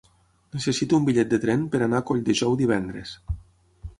[0.55, 3.13] Necessito un bitllet de tren per anar a Colldejou divendres.